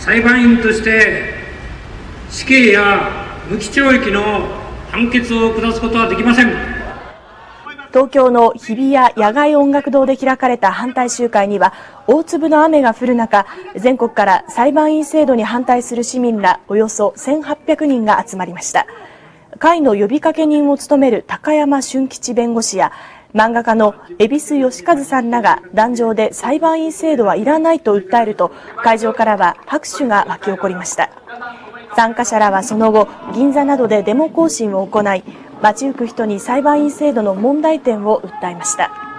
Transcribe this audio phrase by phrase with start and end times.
[0.00, 1.34] 裁判員として
[2.30, 4.48] 死刑や無期懲役の
[4.90, 6.80] 判決を下すことはできません。
[7.92, 11.74] 東京の日比谷野外音楽堂で開かれた反対集会には
[12.06, 18.86] 大粒の雨が降る中全国から裁判員制度に反対する市民らおよそ1800人が集まりました。
[19.58, 22.92] 会の呼びかけ人を務める高山俊吉弁護士や
[23.34, 28.50] 漫画家の恵比寿義和さんらが壇上で裁判員制度はいらないと訴えると
[28.82, 31.10] 会場からは拍手が沸き起こりました。
[31.96, 35.24] 参加者らはその後銀座などでデモ行進を行い
[35.60, 39.09] 街行く人に裁判員制度の問題点を訴えました。